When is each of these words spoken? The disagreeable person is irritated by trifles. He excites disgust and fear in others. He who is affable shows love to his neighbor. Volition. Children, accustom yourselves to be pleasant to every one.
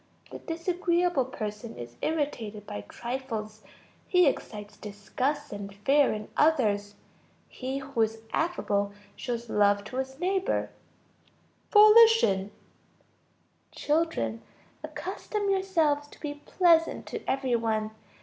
The 0.31 0.39
disagreeable 0.39 1.25
person 1.25 1.77
is 1.77 1.95
irritated 2.01 2.65
by 2.65 2.81
trifles. 2.89 3.61
He 4.07 4.25
excites 4.25 4.75
disgust 4.75 5.53
and 5.53 5.71
fear 5.75 6.11
in 6.11 6.27
others. 6.35 6.95
He 7.47 7.77
who 7.77 8.01
is 8.01 8.23
affable 8.33 8.93
shows 9.15 9.47
love 9.47 9.83
to 9.83 9.97
his 9.97 10.19
neighbor. 10.19 10.71
Volition. 11.69 12.49
Children, 13.73 14.41
accustom 14.83 15.51
yourselves 15.51 16.07
to 16.07 16.19
be 16.19 16.41
pleasant 16.47 17.05
to 17.05 17.21
every 17.29 17.55
one. 17.55 17.91